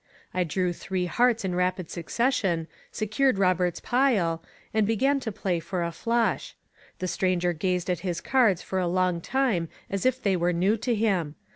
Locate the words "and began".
4.73-5.19